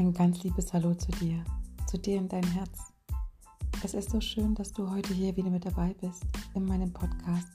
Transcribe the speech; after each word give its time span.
Ein 0.00 0.14
ganz 0.14 0.42
liebes 0.42 0.72
Hallo 0.72 0.94
zu 0.94 1.12
dir, 1.20 1.44
zu 1.86 1.98
dir 1.98 2.16
in 2.16 2.26
dein 2.26 2.42
Herz. 2.42 2.90
Es 3.84 3.92
ist 3.92 4.08
so 4.08 4.18
schön, 4.18 4.54
dass 4.54 4.72
du 4.72 4.90
heute 4.90 5.12
hier 5.12 5.36
wieder 5.36 5.50
mit 5.50 5.66
dabei 5.66 5.94
bist 6.00 6.24
in 6.54 6.64
meinem 6.64 6.90
Podcast, 6.90 7.48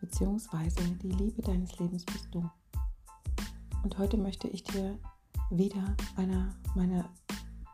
beziehungsweise 0.00 0.80
die 1.02 1.10
Liebe 1.10 1.42
deines 1.42 1.76
Lebens 1.80 2.04
bist 2.04 2.28
du. 2.30 2.48
Und 3.82 3.98
heute 3.98 4.16
möchte 4.16 4.46
ich 4.46 4.62
dir 4.62 4.96
wieder 5.50 5.96
einer 6.14 6.54
meiner 6.76 7.10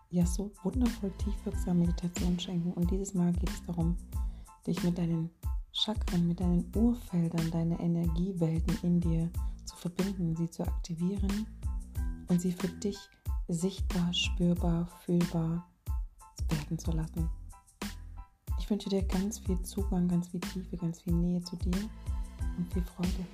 ja 0.09 0.25
so 0.25 0.53
wundervoll 0.63 1.13
tiefwirksamen 1.19 1.81
Meditationen 1.81 2.41
schenken. 2.41 2.73
Und 2.73 2.91
dieses 2.91 3.13
Mal 3.13 3.35
geht 3.35 3.51
es 3.51 3.63
darum, 3.67 3.95
dich 4.67 4.83
mit 4.85 4.97
deinen 4.97 5.29
Chakren, 5.73 6.27
mit 6.27 6.41
deinen 6.41 6.65
Urfeldern, 6.75 7.51
deine 7.51 7.79
Energiewelten 7.79 8.79
in 8.85 9.01
dir 9.03 9.31
zu 9.67 9.77
verbinden, 9.77 10.35
sie 10.35 10.49
zu 10.49 10.63
aktivieren 10.63 11.47
und 12.29 12.41
sie 12.41 12.53
für 12.53 12.69
dich 12.69 12.97
sichtbar, 13.49 14.13
spürbar, 14.13 14.87
fühlbar 15.05 15.67
werden 16.51 16.79
zu 16.79 16.93
lassen. 16.93 17.29
Ich 18.59 18.71
wünsche 18.71 18.91
dir 18.91 19.03
ganz 19.03 19.39
viel 19.39 19.61
Zugang, 19.63 20.07
ganz 20.09 20.29
viel 20.29 20.41
Tiefe, 20.41 20.77
ganz 20.77 21.01
viel 21.01 21.15
Nähe 21.15 21.43
zu 21.43 21.57
dir 21.57 21.89
und 22.57 22.73
viel 22.73 22.85
Freude. 22.85 23.27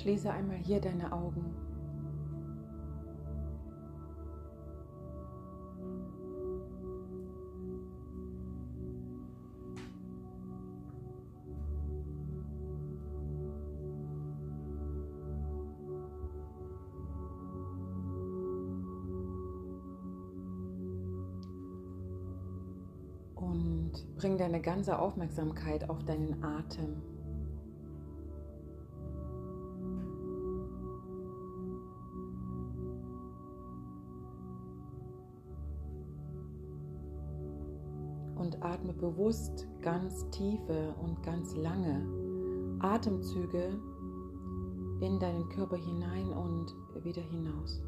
Schließe 0.00 0.30
einmal 0.32 0.56
hier 0.56 0.80
deine 0.80 1.12
Augen. 1.12 1.44
Und 23.34 23.92
bring 24.16 24.38
deine 24.38 24.62
ganze 24.62 24.98
Aufmerksamkeit 24.98 25.90
auf 25.90 26.02
deinen 26.04 26.42
Atem. 26.42 27.19
Bewusst 39.00 39.66
ganz 39.80 40.28
tiefe 40.30 40.94
und 41.02 41.22
ganz 41.22 41.56
lange 41.56 42.06
Atemzüge 42.80 43.78
in 45.00 45.18
deinen 45.18 45.48
Körper 45.48 45.76
hinein 45.76 46.28
und 46.32 46.74
wieder 47.02 47.22
hinaus. 47.22 47.82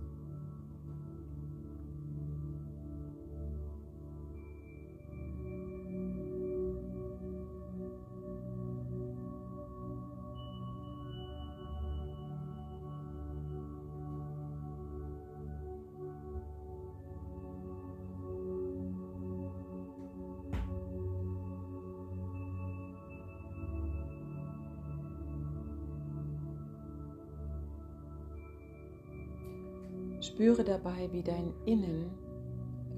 Spüre 30.32 30.65
dabei, 30.65 31.10
wie 31.12 31.22
dein 31.22 31.53
Innen 31.66 32.10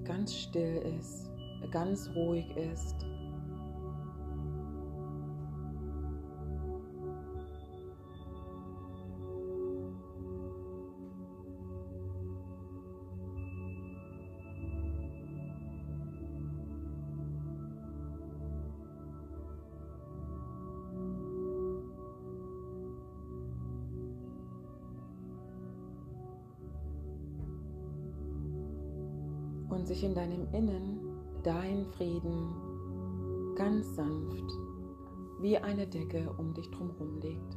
ganz 0.04 0.32
still 0.32 0.80
ist, 1.00 1.28
ganz 1.72 2.08
ruhig 2.14 2.46
ist. 2.56 2.94
In 30.04 30.14
deinem 30.14 30.46
Innen 30.52 31.00
dein 31.42 31.86
Frieden 31.96 33.54
ganz 33.56 33.96
sanft 33.96 34.52
wie 35.40 35.56
eine 35.58 35.86
Decke 35.86 36.30
um 36.38 36.52
dich 36.52 36.70
drumherum 36.70 37.18
legt. 37.20 37.56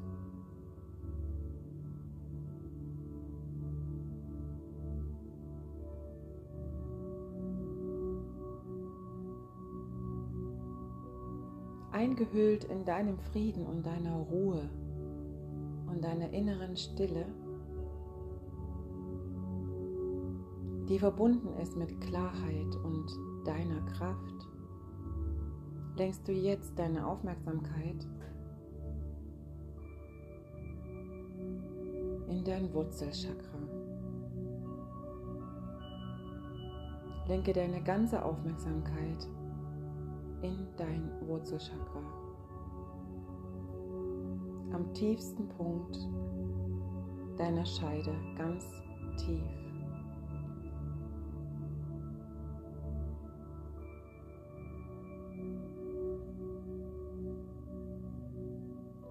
Eingehüllt 11.92 12.64
in 12.66 12.86
deinem 12.86 13.18
Frieden 13.20 13.66
und 13.66 13.86
deiner 13.86 14.16
Ruhe 14.16 14.70
und 15.88 16.04
deiner 16.04 16.30
inneren 16.32 16.78
Stille 16.78 17.26
die 20.98 21.02
verbunden 21.02 21.56
ist 21.62 21.78
mit 21.78 22.02
Klarheit 22.02 22.76
und 22.84 23.06
deiner 23.46 23.82
Kraft, 23.82 24.48
lenkst 25.96 26.28
du 26.28 26.32
jetzt 26.32 26.74
deine 26.80 27.06
Aufmerksamkeit 27.06 28.08
in 32.28 32.44
dein 32.44 32.74
Wurzelchakra. 32.74 33.60
Lenke 37.28 37.54
deine 37.54 37.84
ganze 37.84 38.26
Aufmerksamkeit 38.26 39.28
in 40.42 40.66
dein 40.78 41.12
Wurzelchakra. 41.28 42.02
Am 44.74 44.92
tiefsten 44.96 45.48
Punkt 45.50 45.96
deiner 47.38 47.68
Scheide, 47.68 48.16
ganz 48.36 48.66
tief. 49.18 49.67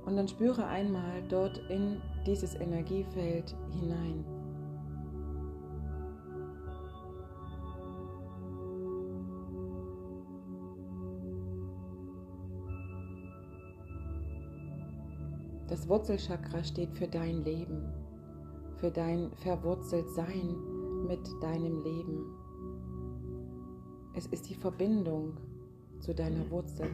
Und 0.07 0.17
dann 0.17 0.29
spüre 0.29 0.65
einmal 0.65 1.23
dort 1.29 1.59
in 1.69 2.01
dieses 2.25 2.55
Energiefeld 2.55 3.57
hinein. 3.73 4.25
Das 15.67 15.89
Wurzelchakra 15.89 16.63
steht 16.63 16.93
für 16.93 17.09
dein 17.09 17.43
Leben, 17.43 17.93
für 18.77 18.93
dein 18.93 19.33
Verwurzeltsein 19.33 20.55
mit 21.09 21.29
deinem 21.43 21.83
Leben. 21.83 22.25
Es 24.15 24.27
ist 24.27 24.49
die 24.49 24.55
Verbindung 24.55 25.37
zu 25.99 26.15
deiner 26.15 26.49
Wurzel. 26.51 26.87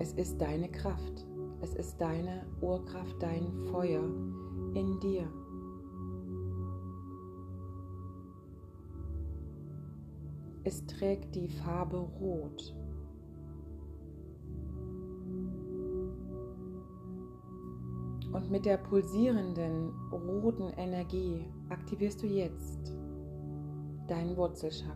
Es 0.00 0.12
ist 0.12 0.40
deine 0.40 0.68
Kraft. 0.68 1.26
Es 1.60 1.74
ist 1.74 2.00
deine 2.00 2.46
Urkraft, 2.60 3.16
dein 3.20 3.52
Feuer 3.72 4.04
in 4.74 5.00
dir. 5.00 5.28
Es 10.62 10.86
trägt 10.86 11.34
die 11.34 11.48
Farbe 11.48 11.96
Rot. 11.96 12.74
Und 18.32 18.50
mit 18.50 18.66
der 18.66 18.76
pulsierenden 18.76 19.90
roten 20.12 20.68
Energie 20.76 21.44
aktivierst 21.70 22.22
du 22.22 22.26
jetzt 22.26 22.94
dein 24.06 24.36
Wurzelchakra. 24.36 24.94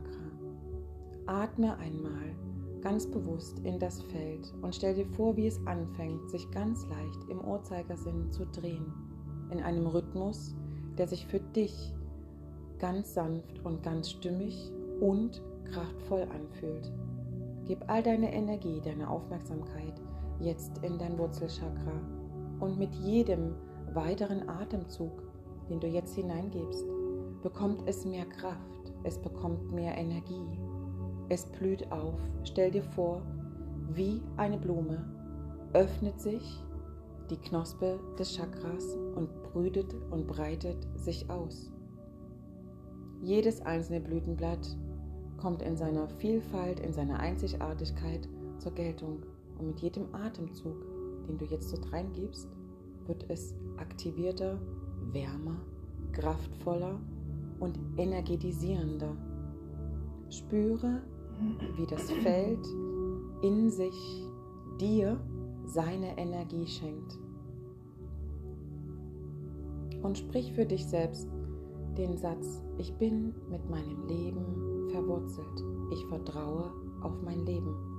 Atme 1.26 1.76
einmal 1.78 2.36
ganz 2.82 3.06
bewusst 3.06 3.60
in 3.60 3.78
das 3.78 4.02
Feld 4.02 4.52
und 4.60 4.74
stell 4.74 4.94
dir 4.94 5.06
vor, 5.06 5.36
wie 5.36 5.46
es 5.46 5.64
anfängt, 5.66 6.28
sich 6.30 6.50
ganz 6.50 6.86
leicht 6.88 7.28
im 7.28 7.40
Uhrzeigersinn 7.40 8.30
zu 8.32 8.44
drehen. 8.46 8.92
In 9.50 9.62
einem 9.62 9.86
Rhythmus, 9.86 10.54
der 10.98 11.06
sich 11.06 11.26
für 11.26 11.40
dich 11.40 11.94
ganz 12.78 13.14
sanft 13.14 13.64
und 13.64 13.82
ganz 13.82 14.10
stimmig 14.10 14.72
und 15.00 15.40
kraftvoll 15.70 16.26
anfühlt. 16.34 16.92
Gib 17.64 17.88
all 17.88 18.02
deine 18.02 18.32
Energie, 18.32 18.80
deine 18.84 19.08
Aufmerksamkeit 19.08 20.00
jetzt 20.40 20.78
in 20.78 20.98
dein 20.98 21.16
Wurzelchakra 21.18 22.00
und 22.58 22.78
mit 22.78 22.94
jedem 22.96 23.54
weiteren 23.94 24.48
Atemzug, 24.48 25.22
den 25.68 25.78
du 25.78 25.86
jetzt 25.86 26.14
hineingibst, 26.14 26.84
bekommt 27.42 27.82
es 27.86 28.04
mehr 28.04 28.26
Kraft, 28.26 28.92
es 29.04 29.18
bekommt 29.18 29.72
mehr 29.72 29.96
Energie, 29.96 30.58
es 31.32 31.46
blüht 31.46 31.90
auf. 31.90 32.18
Stell 32.44 32.70
dir 32.70 32.82
vor, 32.82 33.22
wie 33.94 34.22
eine 34.36 34.58
Blume 34.58 35.04
öffnet 35.72 36.20
sich 36.20 36.62
die 37.30 37.36
Knospe 37.36 37.98
des 38.18 38.36
Chakras 38.36 38.96
und 39.14 39.30
brütet 39.42 39.94
und 40.10 40.26
breitet 40.26 40.76
sich 40.96 41.30
aus. 41.30 41.72
Jedes 43.22 43.62
einzelne 43.62 44.00
Blütenblatt 44.00 44.76
kommt 45.38 45.62
in 45.62 45.76
seiner 45.76 46.08
Vielfalt, 46.08 46.80
in 46.80 46.92
seiner 46.92 47.20
Einzigartigkeit 47.20 48.28
zur 48.58 48.72
Geltung 48.72 49.22
und 49.58 49.68
mit 49.68 49.80
jedem 49.80 50.14
Atemzug 50.14 50.76
den 51.28 51.38
du 51.38 51.44
jetzt 51.44 51.72
dort 51.72 51.92
reingibst, 51.92 52.48
wird 53.06 53.24
es 53.28 53.54
aktivierter, 53.76 54.58
wärmer, 55.12 55.60
kraftvoller 56.12 57.00
und 57.60 57.78
energetisierender. 57.96 59.16
Spüre, 60.28 61.02
wie 61.76 61.86
das 61.86 62.10
Feld 62.10 62.66
in 63.42 63.70
sich 63.70 64.26
dir 64.80 65.20
seine 65.66 66.18
Energie 66.18 66.66
schenkt. 66.66 67.18
Und 70.02 70.18
sprich 70.18 70.52
für 70.52 70.66
dich 70.66 70.86
selbst 70.86 71.28
den 71.96 72.16
Satz, 72.16 72.62
ich 72.78 72.92
bin 72.94 73.34
mit 73.50 73.68
meinem 73.70 74.06
Leben 74.08 74.90
verwurzelt. 74.90 75.64
Ich 75.92 76.04
vertraue 76.06 76.72
auf 77.02 77.22
mein 77.22 77.44
Leben. 77.46 77.91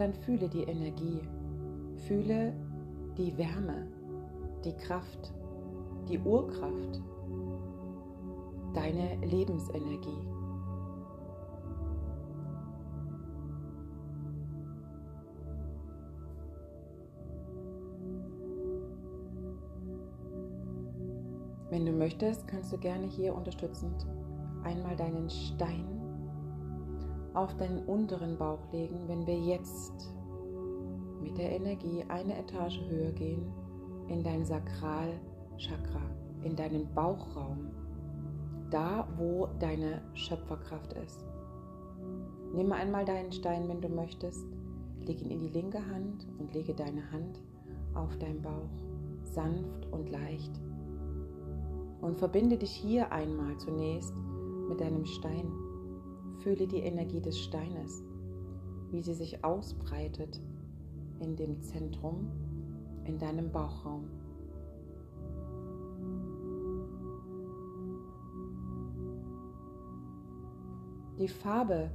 Dann 0.00 0.14
fühle 0.14 0.48
die 0.48 0.62
Energie, 0.62 1.20
fühle 2.06 2.54
die 3.18 3.36
Wärme, 3.36 3.86
die 4.64 4.72
Kraft, 4.72 5.30
die 6.08 6.18
Urkraft, 6.18 7.02
deine 8.72 9.16
Lebensenergie. 9.26 10.26
Wenn 21.68 21.84
du 21.84 21.92
möchtest, 21.92 22.48
kannst 22.48 22.72
du 22.72 22.78
gerne 22.78 23.06
hier 23.06 23.34
unterstützend 23.34 24.06
einmal 24.64 24.96
deinen 24.96 25.28
Stein 25.28 25.99
auf 27.34 27.56
deinen 27.56 27.84
unteren 27.86 28.36
Bauch 28.36 28.72
legen, 28.72 29.06
wenn 29.06 29.26
wir 29.26 29.38
jetzt 29.38 30.12
mit 31.22 31.38
der 31.38 31.52
Energie 31.52 32.04
eine 32.08 32.38
Etage 32.38 32.80
höher 32.88 33.12
gehen 33.12 33.52
in 34.08 34.22
dein 34.22 34.44
Sakralchakra, 34.44 36.02
in 36.42 36.56
deinen 36.56 36.92
Bauchraum, 36.94 37.70
da 38.70 39.06
wo 39.16 39.48
deine 39.58 40.02
Schöpferkraft 40.14 40.92
ist. 40.94 41.24
Nimm 42.54 42.72
einmal 42.72 43.04
deinen 43.04 43.32
Stein, 43.32 43.68
wenn 43.68 43.80
du 43.80 43.88
möchtest, 43.88 44.46
leg 45.02 45.22
ihn 45.22 45.30
in 45.30 45.40
die 45.40 45.48
linke 45.48 45.84
Hand 45.86 46.26
und 46.38 46.52
lege 46.52 46.74
deine 46.74 47.10
Hand 47.12 47.40
auf 47.94 48.16
deinen 48.18 48.42
Bauch, 48.42 48.70
sanft 49.22 49.86
und 49.92 50.10
leicht. 50.10 50.60
Und 52.00 52.16
verbinde 52.16 52.56
dich 52.56 52.72
hier 52.72 53.12
einmal 53.12 53.56
zunächst 53.58 54.14
mit 54.68 54.80
deinem 54.80 55.04
Stein. 55.04 55.52
Fühle 56.42 56.66
die 56.66 56.80
Energie 56.80 57.20
des 57.20 57.38
Steines, 57.38 58.02
wie 58.90 59.02
sie 59.02 59.14
sich 59.14 59.44
ausbreitet 59.44 60.40
in 61.20 61.36
dem 61.36 61.60
Zentrum, 61.60 62.30
in 63.04 63.18
deinem 63.18 63.52
Bauchraum. 63.52 64.08
Die 71.18 71.28
Farbe 71.28 71.90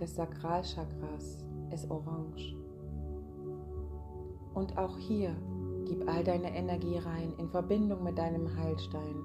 des 0.00 0.16
Sakralchakras 0.16 1.44
ist 1.70 1.90
orange. 1.90 2.56
Und 4.54 4.78
auch 4.78 4.96
hier 4.96 5.36
gib 5.84 6.08
all 6.08 6.24
deine 6.24 6.56
Energie 6.56 6.96
rein 6.96 7.34
in 7.36 7.50
Verbindung 7.50 8.02
mit 8.02 8.16
deinem 8.16 8.56
Heilstein 8.56 9.22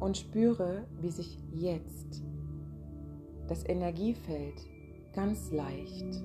und 0.00 0.16
spüre, 0.16 0.84
wie 1.00 1.10
sich 1.10 1.38
jetzt 1.52 2.22
das 3.48 3.66
Energiefeld 3.68 4.54
ganz 5.14 5.50
leicht 5.50 6.22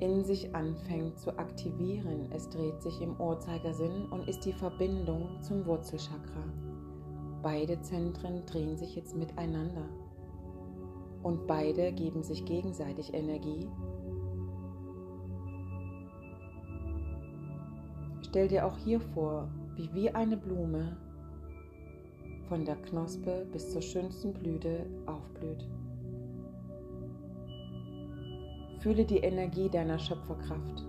in 0.00 0.24
sich 0.24 0.54
anfängt 0.54 1.18
zu 1.18 1.38
aktivieren. 1.38 2.28
Es 2.32 2.48
dreht 2.48 2.80
sich 2.82 3.00
im 3.00 3.20
Uhrzeigersinn 3.20 4.06
und 4.06 4.28
ist 4.28 4.44
die 4.44 4.52
Verbindung 4.52 5.40
zum 5.40 5.66
Wurzelchakra. 5.66 6.44
Beide 7.42 7.80
Zentren 7.82 8.44
drehen 8.46 8.76
sich 8.76 8.96
jetzt 8.96 9.14
miteinander 9.16 9.88
und 11.22 11.46
beide 11.46 11.92
geben 11.92 12.22
sich 12.22 12.44
gegenseitig 12.44 13.12
Energie. 13.12 13.68
Stell 18.22 18.48
dir 18.48 18.66
auch 18.66 18.76
hier 18.78 19.00
vor, 19.00 19.48
wie 19.76 19.92
wie 19.92 20.10
eine 20.10 20.36
Blume 20.36 20.96
von 22.48 22.64
der 22.64 22.76
Knospe 22.76 23.46
bis 23.52 23.70
zur 23.70 23.82
schönsten 23.82 24.32
Blüte 24.32 24.86
aufblüht. 25.06 25.66
Fühle 28.80 29.04
die 29.04 29.18
Energie 29.18 29.68
deiner 29.70 29.98
Schöpferkraft. 29.98 30.84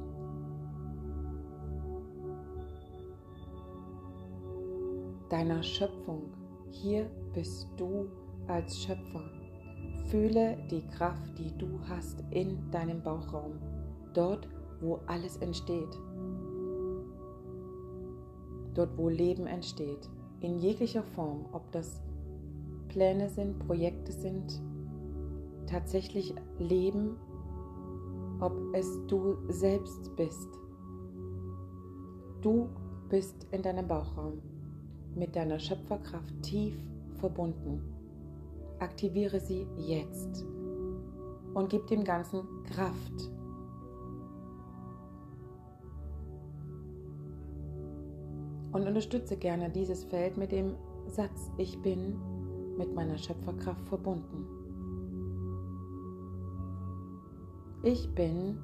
Deiner 5.30 5.64
Schöpfung. 5.64 6.24
Hier 6.72 7.10
bist 7.34 7.68
du 7.78 8.10
als 8.48 8.78
Schöpfer. 8.84 9.24
Fühle 10.08 10.58
die 10.70 10.86
Kraft, 10.88 11.38
die 11.38 11.58
du 11.58 11.80
hast 11.88 12.24
in 12.32 12.70
deinem 12.70 13.02
Bauchraum, 13.02 13.54
dort, 14.14 14.48
wo 14.82 15.00
alles 15.08 15.38
entsteht, 15.38 15.98
dort, 18.76 18.96
wo 18.98 19.10
Leben 19.10 19.48
entsteht 19.48 20.10
in 20.46 20.60
jeglicher 20.60 21.02
Form, 21.02 21.46
ob 21.54 21.72
das 21.72 22.00
Pläne 22.88 23.30
sind, 23.30 23.58
Projekte 23.66 24.12
sind, 24.12 24.62
tatsächlich 25.66 26.36
Leben, 26.60 27.18
ob 28.40 28.54
es 28.74 28.88
du 29.08 29.38
selbst 29.50 30.16
bist. 30.16 30.50
Du 32.42 32.70
bist 33.10 33.48
in 33.52 33.64
deinem 33.64 33.88
Bauchraum 33.88 34.40
mit 35.16 35.36
deiner 35.36 35.58
Schöpferkraft 35.58 36.44
tief 36.44 36.76
verbunden. 37.16 37.82
Aktiviere 38.78 39.40
sie 39.40 39.66
jetzt 39.78 40.46
und 41.56 41.70
gib 41.70 41.88
dem 41.88 42.04
Ganzen 42.04 42.44
Kraft. 42.66 43.32
Und 48.76 48.86
unterstütze 48.90 49.38
gerne 49.38 49.70
dieses 49.70 50.04
Feld 50.04 50.36
mit 50.36 50.52
dem 50.52 50.76
Satz, 51.08 51.50
ich 51.58 51.82
bin 51.82 52.20
mit 52.78 52.94
meiner 52.94 53.18
Schöpferkraft 53.18 53.88
verbunden. 53.88 54.46
Ich 57.84 58.14
bin 58.14 58.60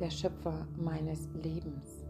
der 0.00 0.10
Schöpfer 0.10 0.66
meines 0.76 1.28
Lebens. 1.34 2.04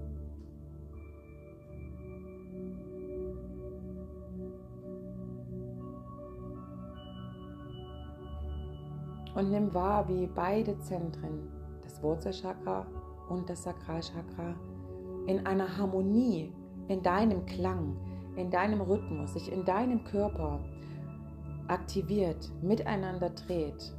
Und 9.34 9.50
nimm 9.50 9.74
wahr, 9.74 10.08
wie 10.08 10.26
beide 10.28 10.78
Zentren, 10.78 11.52
das 11.82 12.02
Wurzelchakra 12.02 12.86
und 13.28 13.50
das 13.50 13.64
Sakralchakra, 13.64 14.54
in 15.26 15.44
einer 15.44 15.76
Harmonie, 15.76 16.54
in 16.88 17.02
deinem 17.02 17.46
Klang, 17.46 17.96
in 18.36 18.50
deinem 18.50 18.80
Rhythmus, 18.80 19.34
sich 19.34 19.50
in 19.50 19.64
deinem 19.64 20.04
Körper 20.04 20.60
aktiviert, 21.68 22.50
miteinander 22.62 23.30
dreht 23.30 23.94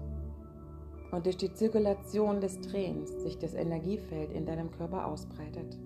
und 1.13 1.25
durch 1.27 1.37
die 1.37 1.53
Zirkulation 1.53 2.41
des 2.41 2.59
Drehens 2.61 3.21
sich 3.21 3.37
das 3.37 3.53
Energiefeld 3.53 4.31
in 4.31 4.47
deinem 4.47 4.71
Körper 4.71 5.05
ausbreitet. 5.05 5.77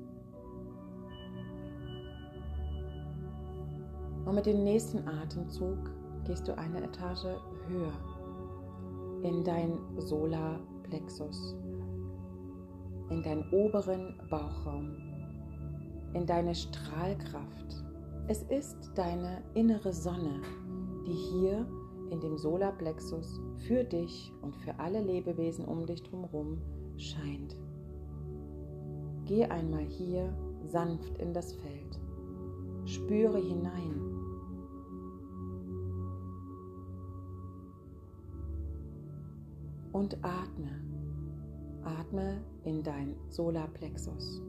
Und 4.25 4.35
mit 4.35 4.45
dem 4.45 4.63
nächsten 4.63 5.05
Atemzug 5.07 5.77
gehst 6.25 6.47
du 6.47 6.57
eine 6.57 6.83
Etage 6.83 7.27
höher 7.67 7.91
in 9.23 9.43
dein 9.43 9.77
Solarplexus, 9.97 11.55
in 13.09 13.21
deinen 13.23 13.49
oberen 13.51 14.17
Bauchraum, 14.29 14.95
in 16.13 16.25
deine 16.25 16.55
Strahlkraft. 16.55 17.83
Es 18.27 18.43
ist 18.43 18.91
deine 18.95 19.41
innere 19.53 19.93
Sonne, 19.93 20.41
die 21.05 21.13
hier 21.13 21.65
in 22.09 22.19
dem 22.19 22.37
Solarplexus 22.37 23.39
für 23.67 23.83
dich 23.83 24.31
und 24.41 24.55
für 24.55 24.77
alle 24.79 25.01
Lebewesen 25.01 25.65
um 25.65 25.85
dich 25.85 26.03
drumherum 26.03 26.57
scheint. 26.97 27.57
Geh 29.25 29.45
einmal 29.45 29.83
hier 29.83 30.33
sanft 30.65 31.17
in 31.17 31.33
das 31.33 31.53
Feld. 31.53 31.99
Spüre 32.85 33.37
hinein. 33.37 34.01
Und 39.91 40.17
atme. 40.23 40.81
Atme 41.83 42.41
in 42.63 42.83
dein 42.83 43.15
Solarplexus. 43.29 44.41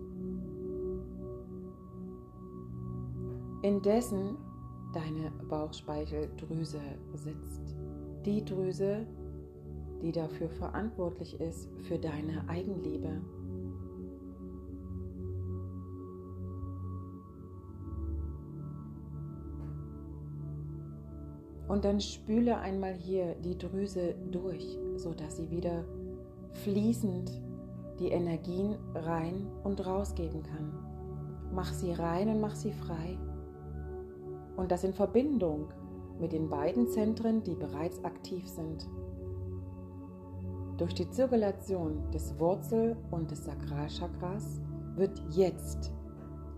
Indessen 3.63 4.37
deine 4.93 5.33
Bauchspeicheldrüse 5.49 6.81
sitzt. 7.15 7.75
Die 8.25 8.45
Drüse, 8.45 9.05
die 10.01 10.13
dafür 10.13 10.49
verantwortlich 10.49 11.41
ist 11.41 11.69
für 11.83 11.99
deine 11.99 12.49
Eigenliebe. 12.49 13.21
Und 21.67 21.85
dann 21.85 22.01
spüle 22.01 22.59
einmal 22.59 22.95
hier 22.95 23.35
die 23.45 23.59
Drüse 23.59 24.15
durch, 24.31 24.79
sodass 24.97 25.37
sie 25.37 25.51
wieder 25.51 25.85
fließend 26.63 27.43
die 27.99 28.09
Energien 28.09 28.77
rein 28.95 29.49
und 29.65 29.85
rausgeben 29.85 30.45
kann. 30.45 30.73
Mach 31.53 31.73
sie 31.73 31.93
rein 31.93 32.29
und 32.29 32.41
mach 32.41 32.55
sie 32.55 32.73
frei 32.73 33.19
und 34.59 34.73
das 34.73 34.83
in 34.83 34.93
Verbindung 34.93 35.69
mit 36.21 36.33
den 36.33 36.49
beiden 36.49 36.89
Zentren, 36.89 37.45
die 37.45 37.55
bereits 37.55 38.05
aktiv 38.05 38.47
sind. 38.49 38.89
Durch 40.77 40.95
die 40.95 41.09
Zirkulation 41.09 42.11
des 42.11 42.39
Wurzel- 42.41 42.97
und 43.13 43.31
des 43.31 43.45
Sakralchakras 43.45 44.61
wird 44.97 45.23
jetzt 45.31 45.93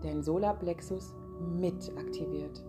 dein 0.01 0.23
Solarplexus 0.23 1.13
mit 1.59 1.91
aktiviert. 1.95 2.63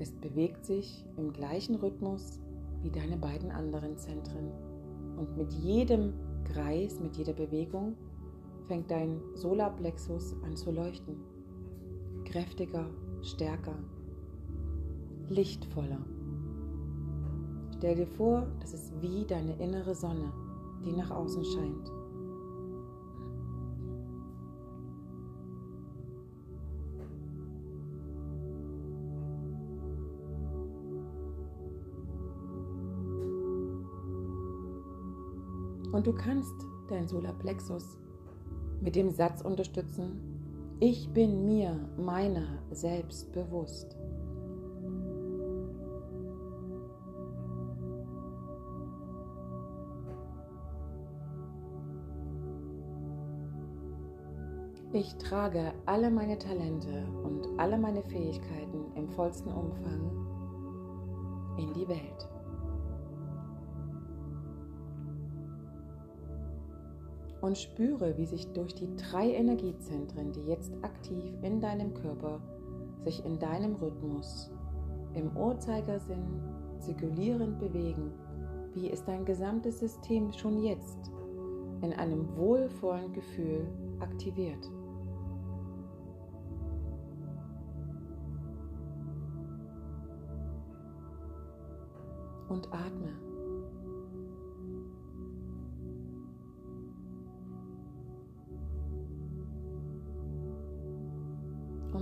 Es 0.00 0.10
bewegt 0.12 0.64
sich 0.64 1.06
im 1.16 1.32
gleichen 1.32 1.76
Rhythmus 1.76 2.40
wie 2.82 2.90
deine 2.90 3.16
beiden 3.16 3.52
anderen 3.52 3.96
Zentren. 3.98 4.50
Und 5.16 5.36
mit 5.36 5.52
jedem 5.52 6.14
Kreis, 6.42 6.98
mit 6.98 7.16
jeder 7.16 7.34
Bewegung 7.34 7.94
fängt 8.66 8.90
dein 8.90 9.20
Solarplexus 9.34 10.34
an 10.42 10.56
zu 10.56 10.72
leuchten. 10.72 11.20
Kräftiger 12.24 12.86
stärker, 13.22 13.74
lichtvoller. 15.28 15.98
Stell 17.78 17.96
dir 17.96 18.06
vor, 18.06 18.46
das 18.60 18.74
ist 18.74 18.92
wie 19.00 19.24
deine 19.24 19.54
innere 19.56 19.94
Sonne, 19.94 20.32
die 20.84 20.92
nach 20.92 21.10
außen 21.10 21.44
scheint. 21.44 21.90
Und 35.92 36.06
du 36.06 36.12
kannst 36.14 36.54
dein 36.88 37.06
Solarplexus 37.06 37.98
mit 38.80 38.96
dem 38.96 39.10
Satz 39.10 39.42
unterstützen, 39.42 40.31
ich 40.82 41.08
bin 41.12 41.46
mir 41.46 41.76
meiner 41.96 42.58
selbst 42.72 43.32
bewusst. 43.32 43.96
Ich 54.92 55.14
trage 55.18 55.72
alle 55.86 56.10
meine 56.10 56.36
Talente 56.36 57.06
und 57.22 57.46
alle 57.60 57.78
meine 57.78 58.02
Fähigkeiten 58.02 58.84
im 58.96 59.08
vollsten 59.10 59.52
Umfang 59.52 60.10
in 61.58 61.72
die 61.74 61.86
Welt. 61.86 62.31
Und 67.42 67.58
spüre, 67.58 68.16
wie 68.16 68.24
sich 68.24 68.52
durch 68.52 68.74
die 68.74 68.96
drei 68.96 69.32
Energiezentren, 69.32 70.32
die 70.32 70.46
jetzt 70.46 70.72
aktiv 70.82 71.34
in 71.42 71.60
deinem 71.60 71.92
Körper, 71.92 72.40
sich 73.04 73.24
in 73.26 73.38
deinem 73.38 73.74
Rhythmus, 73.74 74.50
im 75.14 75.36
Uhrzeigersinn 75.36 76.40
zirkulierend 76.78 77.58
bewegen, 77.58 78.12
wie 78.74 78.88
ist 78.88 79.06
dein 79.06 79.24
gesamtes 79.24 79.80
System 79.80 80.32
schon 80.32 80.62
jetzt 80.62 81.10
in 81.82 81.92
einem 81.92 82.36
wohlvollen 82.36 83.12
Gefühl 83.12 83.66
aktiviert. 83.98 84.70
Und 92.48 92.68
atme. 92.72 93.31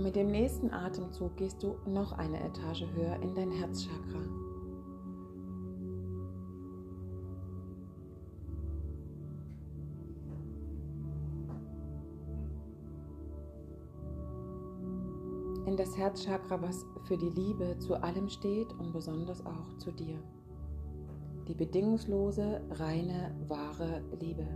Und 0.01 0.05
mit 0.05 0.15
dem 0.15 0.31
nächsten 0.31 0.71
Atemzug 0.71 1.37
gehst 1.37 1.61
du 1.61 1.75
noch 1.85 2.13
eine 2.13 2.43
Etage 2.43 2.87
höher 2.95 3.21
in 3.21 3.35
dein 3.35 3.51
Herzchakra. 3.51 4.17
In 15.67 15.77
das 15.77 15.95
Herzchakra, 15.95 16.59
was 16.63 16.83
für 17.03 17.15
die 17.15 17.29
Liebe 17.29 17.77
zu 17.77 17.93
allem 18.01 18.27
steht 18.27 18.73
und 18.79 18.93
besonders 18.93 19.45
auch 19.45 19.77
zu 19.77 19.91
dir. 19.91 20.17
Die 21.47 21.53
bedingungslose, 21.53 22.59
reine, 22.71 23.35
wahre 23.47 24.01
Liebe. 24.19 24.47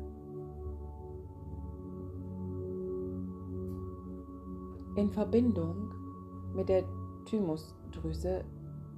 In 4.96 5.12
Verbindung 5.12 5.94
mit 6.54 6.70
der 6.70 6.84
Thymusdrüse, 7.25 8.44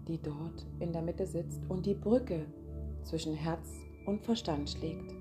die 0.07 0.21
dort 0.21 0.67
in 0.79 0.93
der 0.93 1.01
Mitte 1.01 1.25
sitzt 1.25 1.61
und 1.69 1.85
die 1.85 1.95
Brücke 1.95 2.45
zwischen 3.03 3.33
Herz 3.33 3.73
und 4.05 4.21
Verstand 4.21 4.69
schlägt. 4.69 5.13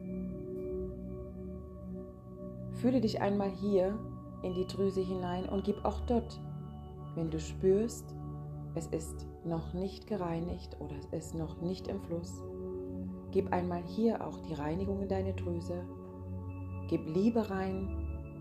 Fühle 2.72 3.00
dich 3.00 3.20
einmal 3.20 3.50
hier 3.50 3.98
in 4.42 4.54
die 4.54 4.66
Drüse 4.66 5.00
hinein 5.00 5.48
und 5.48 5.64
gib 5.64 5.82
auch 5.84 6.00
dort, 6.00 6.40
wenn 7.14 7.30
du 7.30 7.40
spürst, 7.40 8.14
es 8.74 8.86
ist 8.88 9.26
noch 9.44 9.72
nicht 9.72 10.06
gereinigt 10.06 10.76
oder 10.80 10.94
es 10.96 11.06
ist 11.06 11.34
noch 11.34 11.62
nicht 11.62 11.88
im 11.88 12.00
Fluss, 12.02 12.42
gib 13.30 13.50
einmal 13.52 13.82
hier 13.82 14.24
auch 14.26 14.38
die 14.40 14.54
Reinigung 14.54 15.00
in 15.00 15.08
deine 15.08 15.32
Drüse, 15.32 15.82
gib 16.88 17.06
Liebe 17.06 17.48
rein, 17.48 17.88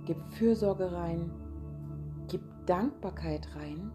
gib 0.05 0.17
Fürsorge 0.33 0.91
rein, 0.91 1.31
Dankbarkeit 2.65 3.47
rein 3.55 3.91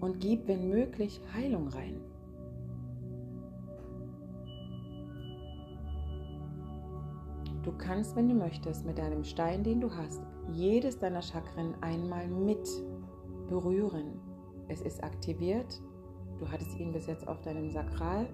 und 0.00 0.20
gib, 0.20 0.48
wenn 0.48 0.68
möglich, 0.68 1.20
Heilung 1.32 1.68
rein. 1.68 2.00
Du 7.62 7.70
kannst, 7.78 8.16
wenn 8.16 8.28
du 8.28 8.34
möchtest, 8.34 8.84
mit 8.84 8.98
deinem 8.98 9.22
Stein, 9.22 9.62
den 9.62 9.80
du 9.80 9.94
hast, 9.94 10.20
jedes 10.50 10.98
deiner 10.98 11.22
Chakren 11.22 11.74
einmal 11.80 12.26
mit 12.26 12.68
berühren. 13.48 14.20
Es 14.68 14.80
ist 14.80 15.02
aktiviert. 15.04 15.80
Du 16.40 16.50
hattest 16.50 16.76
ihn 16.78 16.92
bis 16.92 17.06
jetzt 17.06 17.28
auf 17.28 17.40
deinem 17.42 17.70
Sakral. 17.70 18.26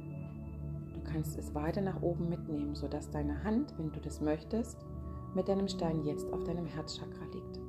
Du 0.94 1.00
kannst 1.12 1.38
es 1.38 1.54
weiter 1.54 1.82
nach 1.82 2.00
oben 2.00 2.30
mitnehmen, 2.30 2.74
sodass 2.74 3.10
deine 3.10 3.44
Hand, 3.44 3.74
wenn 3.76 3.92
du 3.92 4.00
das 4.00 4.22
möchtest, 4.22 4.86
mit 5.34 5.46
deinem 5.48 5.68
Stein 5.68 6.04
jetzt 6.04 6.32
auf 6.32 6.44
deinem 6.44 6.66
Herzchakra 6.66 7.24
liegt. 7.34 7.67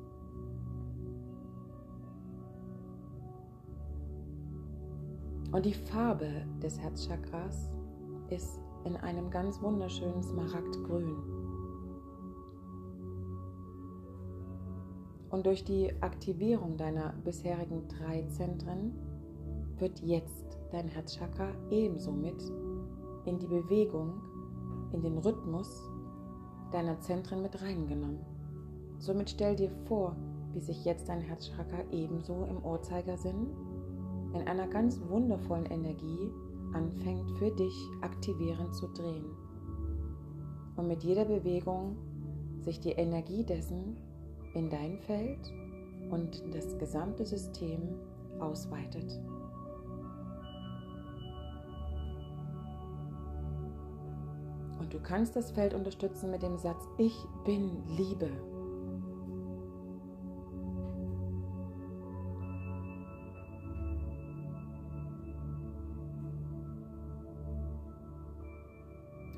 Und 5.52 5.66
die 5.66 5.74
Farbe 5.74 6.46
des 6.62 6.80
Herzchakras 6.80 7.70
ist 8.30 8.60
in 8.84 8.96
einem 8.98 9.32
ganz 9.32 9.60
wunderschönen 9.62 10.22
Smaragdgrün. 10.22 11.16
Und 15.32 15.46
durch 15.46 15.64
die 15.64 15.92
Aktivierung 16.02 16.78
deiner 16.78 17.14
bisherigen 17.24 17.88
drei 17.88 18.24
Zentren 18.28 18.94
wird 19.78 20.00
jetzt 20.02 20.60
dein 20.72 20.88
Herzchakra 20.88 21.50
ebenso 21.72 22.12
mit 22.12 22.42
in 23.26 23.40
die 23.40 23.48
Bewegung, 23.48 24.22
in 24.92 25.02
den 25.02 25.18
Rhythmus 25.18 25.90
deiner 26.72 27.00
Zentren 27.00 27.42
mit 27.42 27.60
reingenommen. 27.62 28.20
Somit 29.00 29.32
stell 29.32 29.56
dir 29.56 29.72
vor, 29.88 30.16
wie 30.54 30.62
sich 30.62 30.86
jetzt 30.86 31.10
dein 31.10 31.22
Herzchakra 31.22 31.84
ebenso 31.92 32.46
im 32.46 32.64
Uhrzeigersinn 32.64 33.48
in 34.34 34.48
einer 34.48 34.68
ganz 34.68 35.00
wundervollen 35.08 35.66
Energie 35.66 36.32
anfängt 36.74 37.32
für 37.38 37.52
dich 37.52 37.74
aktivierend 38.02 38.76
zu 38.76 38.88
drehen. 38.88 39.26
Und 40.76 40.88
mit 40.88 41.04
jeder 41.04 41.26
Bewegung 41.26 41.98
sich 42.62 42.80
die 42.80 42.92
Energie 42.92 43.44
dessen 43.44 43.98
in 44.54 44.70
dein 44.70 44.98
Feld 45.00 45.52
und 46.10 46.44
das 46.54 46.78
gesamte 46.78 47.26
System 47.26 47.82
ausweitet. 48.40 49.20
Und 54.80 54.94
du 54.94 55.00
kannst 55.00 55.36
das 55.36 55.52
Feld 55.52 55.74
unterstützen 55.74 56.32
mit 56.32 56.42
dem 56.42 56.58
Satz, 56.58 56.88
ich 56.98 57.16
bin 57.46 57.84
Liebe. 57.96 58.30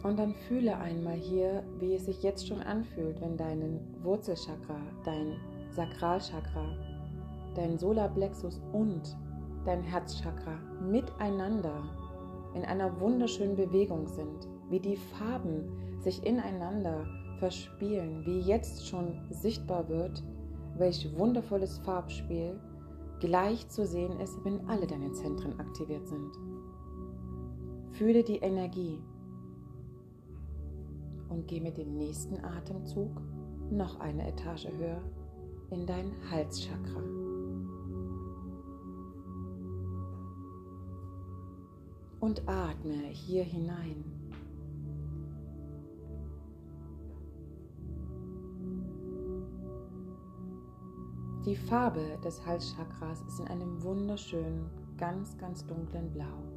Und 0.03 0.17
dann 0.17 0.33
fühle 0.33 0.77
einmal 0.77 1.15
hier, 1.15 1.63
wie 1.79 1.93
es 1.93 2.05
sich 2.05 2.23
jetzt 2.23 2.47
schon 2.47 2.61
anfühlt, 2.61 3.21
wenn 3.21 3.37
dein 3.37 3.79
Wurzelchakra, 4.01 4.79
dein 5.05 5.35
Sakralchakra, 5.69 6.65
dein 7.55 7.77
Solarplexus 7.77 8.59
und 8.73 9.15
dein 9.65 9.83
Herzchakra 9.83 10.57
miteinander 10.81 11.83
in 12.55 12.65
einer 12.65 12.99
wunderschönen 12.99 13.55
Bewegung 13.55 14.07
sind, 14.07 14.47
wie 14.69 14.79
die 14.79 14.97
Farben 14.97 15.69
sich 15.99 16.25
ineinander 16.25 17.05
verspielen, 17.39 18.25
wie 18.25 18.39
jetzt 18.39 18.87
schon 18.87 19.21
sichtbar 19.29 19.87
wird, 19.87 20.23
welch 20.77 21.07
wundervolles 21.17 21.77
Farbspiel 21.79 22.59
gleich 23.19 23.67
zu 23.69 23.85
sehen 23.85 24.19
ist, 24.19 24.43
wenn 24.43 24.67
alle 24.67 24.87
deine 24.87 25.11
Zentren 25.11 25.59
aktiviert 25.59 26.07
sind. 26.07 26.31
Fühle 27.91 28.23
die 28.23 28.37
Energie, 28.37 28.99
und 31.31 31.47
geh 31.47 31.61
mit 31.61 31.77
dem 31.77 31.97
nächsten 31.97 32.43
Atemzug 32.43 33.21
noch 33.71 33.99
eine 33.99 34.27
Etage 34.27 34.67
höher 34.77 35.01
in 35.71 35.87
dein 35.87 36.11
Halschakra. 36.29 37.01
Und 42.19 42.47
atme 42.47 43.07
hier 43.07 43.43
hinein. 43.43 44.03
Die 51.45 51.55
Farbe 51.55 52.19
des 52.23 52.45
Halschakras 52.45 53.23
ist 53.23 53.39
in 53.39 53.47
einem 53.47 53.81
wunderschönen, 53.81 54.69
ganz, 54.97 55.35
ganz 55.39 55.65
dunklen 55.65 56.11
Blau. 56.11 56.50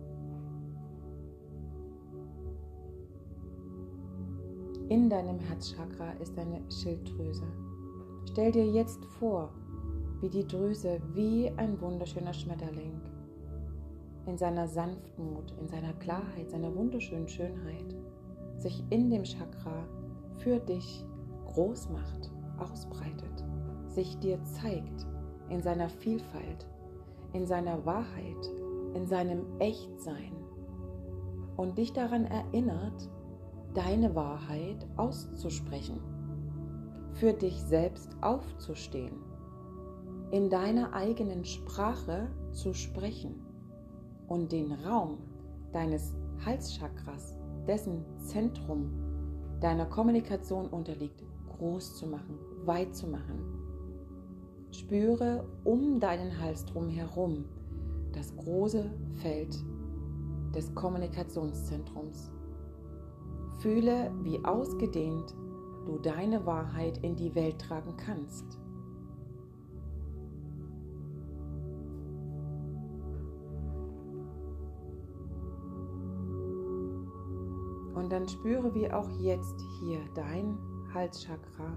In 4.91 5.09
deinem 5.09 5.39
Herzchakra 5.39 6.13
ist 6.21 6.39
eine 6.39 6.61
Schilddrüse. 6.71 7.47
Stell 8.31 8.53
dir 8.53 8.67
jetzt 8.67 9.03
vor, 9.19 9.49
wie 10.21 10.29
die 10.29 10.47
Drüse 10.47 11.01
wie 11.15 11.51
ein 11.57 11.81
wunderschöner 11.81 12.35
Schmetterling 12.35 13.01
in 14.27 14.37
seiner 14.37 14.69
Sanftmut, 14.69 15.55
in 15.59 15.69
seiner 15.69 15.95
Klarheit, 15.95 16.51
seiner 16.51 16.75
wunderschönen 16.75 17.29
Schönheit 17.29 17.97
sich 18.59 18.85
in 18.91 19.11
dem 19.11 19.25
Chakra 19.25 19.87
für 20.37 20.59
dich 20.59 21.05
groß 21.47 21.89
macht, 21.89 22.31
ausbreitet, 22.59 23.45
sich 23.89 24.19
dir 24.19 24.39
zeigt 24.45 25.07
in 25.49 25.63
seiner 25.63 25.89
Vielfalt, 25.89 26.67
in 27.33 27.47
seiner 27.47 27.85
Wahrheit, 27.87 28.51
in 28.95 29.07
seinem 29.07 29.45
Echtsein 29.61 30.33
und 31.57 31.79
dich 31.79 31.93
daran 31.95 32.27
erinnert, 32.27 33.11
deine 33.75 34.15
Wahrheit 34.15 34.87
auszusprechen, 34.97 36.01
für 37.15 37.33
dich 37.33 37.61
selbst 37.61 38.11
aufzustehen, 38.21 39.17
in 40.31 40.49
deiner 40.49 40.93
eigenen 40.93 41.45
Sprache 41.45 42.29
zu 42.53 42.73
sprechen 42.73 43.35
und 44.29 44.53
den 44.53 44.73
Raum 44.73 45.19
deines 45.73 46.17
Halschakras, 46.45 47.37
dessen 47.67 48.05
Zentrum 48.19 48.91
deiner 49.61 49.87
Kommunikation 49.87 50.67
unterliegt, 50.69 51.23
groß 51.59 51.97
zu 51.97 52.07
machen, 52.07 52.39
weit 52.65 52.95
zu 52.95 53.09
machen. 53.09 53.41
Spüre 54.71 55.47
um 55.65 56.01
deinen 56.01 56.41
Hals 56.41 56.65
drum 56.65 56.89
herum 56.89 57.45
das 58.13 58.35
große 58.37 58.91
Feld 59.21 59.57
des 60.55 60.75
Kommunikationszentrums 60.75 62.34
Fühle, 63.65 64.13
wie 64.21 64.45
ausgedehnt 64.45 65.35
du 65.87 65.97
deine 65.97 66.45
Wahrheit 66.45 66.99
in 66.99 67.17
die 67.17 67.35
Welt 67.35 67.59
tragen 67.59 67.97
kannst. 67.97 68.45
Und 77.95 78.13
dann 78.13 78.29
spüre, 78.29 78.75
wie 78.75 78.93
auch 78.93 79.09
jetzt 79.23 79.59
hier 79.81 80.01
dein 80.15 80.59
Halschakra 80.93 81.73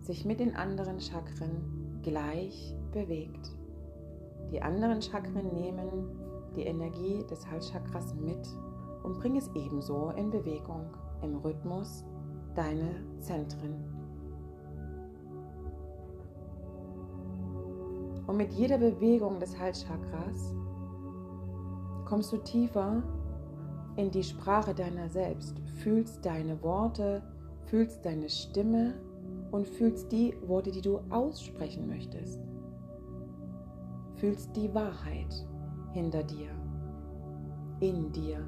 sich 0.00 0.24
mit 0.24 0.40
den 0.40 0.56
anderen 0.56 0.98
Chakren 0.98 2.00
gleich 2.02 2.74
bewegt. 2.90 3.56
Die 4.50 4.60
anderen 4.60 5.00
Chakren 5.00 5.54
nehmen 5.54 6.10
die 6.56 6.64
Energie 6.64 7.24
des 7.30 7.48
Halschakras 7.48 8.16
mit 8.16 8.48
und 9.02 9.18
bring 9.18 9.36
es 9.36 9.48
ebenso 9.54 10.10
in 10.10 10.30
Bewegung, 10.30 10.86
im 11.22 11.36
Rhythmus 11.36 12.04
deine 12.54 12.94
Zentren. 13.20 13.74
Und 18.26 18.36
mit 18.36 18.52
jeder 18.52 18.78
Bewegung 18.78 19.40
des 19.40 19.58
Halschakras 19.58 20.54
kommst 22.04 22.32
du 22.32 22.38
tiefer 22.38 23.02
in 23.96 24.10
die 24.10 24.22
Sprache 24.22 24.74
deiner 24.74 25.08
selbst, 25.08 25.58
fühlst 25.82 26.24
deine 26.24 26.62
Worte, 26.62 27.22
fühlst 27.66 28.04
deine 28.04 28.28
Stimme 28.28 28.94
und 29.50 29.66
fühlst 29.66 30.10
die 30.12 30.34
Worte, 30.46 30.70
die 30.70 30.80
du 30.80 31.00
aussprechen 31.10 31.88
möchtest. 31.88 32.40
Fühlst 34.16 34.54
die 34.56 34.72
Wahrheit 34.74 35.46
hinter 35.92 36.22
dir, 36.22 36.48
in 37.80 38.12
dir. 38.12 38.46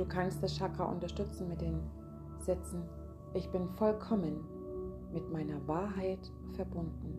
Du 0.00 0.06
kannst 0.06 0.42
das 0.42 0.56
Chakra 0.56 0.84
unterstützen 0.86 1.46
mit 1.46 1.60
den 1.60 1.78
Sätzen, 2.38 2.82
ich 3.34 3.46
bin 3.50 3.68
vollkommen 3.68 4.40
mit 5.12 5.30
meiner 5.30 5.60
Wahrheit 5.68 6.32
verbunden. 6.54 7.14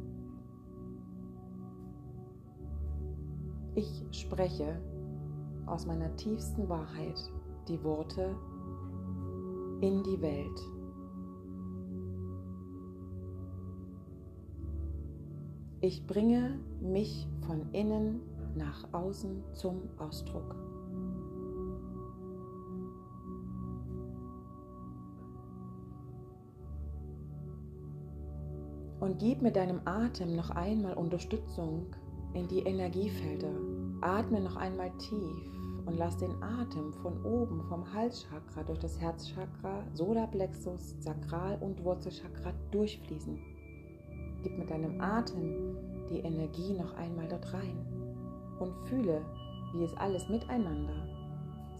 Ich 3.76 4.04
spreche 4.12 4.82
aus 5.68 5.86
meiner 5.86 6.14
tiefsten 6.16 6.68
Wahrheit 6.68 7.32
die 7.68 7.82
Worte 7.84 8.36
in 9.82 10.02
die 10.02 10.20
Welt. 10.20 10.60
Ich 15.82 16.06
bringe 16.08 16.60
mich 16.82 17.28
von 17.46 17.72
innen 17.74 18.22
nach 18.56 18.92
außen 18.92 19.44
zum 19.54 19.84
Ausdruck. 20.00 20.71
Und 29.02 29.20
gib 29.20 29.42
mit 29.42 29.58
deinem 29.58 29.82
Atem 29.84 30.36
noch 30.36 30.52
einmal 30.52 30.94
Unterstützung 30.94 31.88
in 32.34 32.48
die 32.48 32.60
Energiefelder. 32.60 33.52
Atme 34.00 34.40
noch 34.40 34.56
einmal 34.56 34.92
tief 35.00 35.52
und 35.86 35.98
lass 35.98 36.16
den 36.18 36.42
Atem 36.42 36.94
von 37.02 37.22
oben 37.26 37.64
vom 37.68 37.92
Halschakra 37.94 38.64
durch 38.64 38.80
das 38.80 39.02
Herzchakra, 39.02 39.84
Solarplexus, 39.94 40.96
Sakral 41.02 41.58
und 41.60 41.84
Wurzelchakra 41.84 42.54
durchfließen. 42.72 43.38
Gib 44.44 44.58
mit 44.58 44.70
deinem 44.70 45.02
Atem 45.02 45.76
die 46.10 46.20
Energie 46.20 46.74
noch 46.74 46.94
einmal 46.96 47.28
dort 47.28 47.54
rein 47.54 47.86
und 48.60 48.74
fühle, 48.88 49.26
wie 49.74 49.84
es 49.84 49.94
alles 49.98 50.30
miteinander 50.30 51.12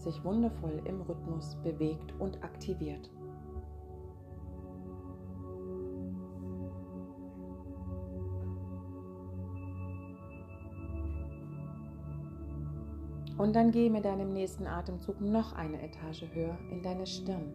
sich 0.02 0.22
wundervoll 0.24 0.82
im 0.84 1.00
Rhythmus 1.02 1.56
bewegt 1.62 2.12
und 2.18 2.42
aktiviert. 2.42 3.08
Und 13.42 13.56
dann 13.56 13.72
geh 13.72 13.90
mit 13.90 14.04
deinem 14.04 14.32
nächsten 14.32 14.68
Atemzug 14.68 15.20
noch 15.20 15.52
eine 15.54 15.82
Etage 15.82 16.26
höher 16.32 16.56
in 16.70 16.80
deine 16.80 17.04
Stirn. 17.04 17.52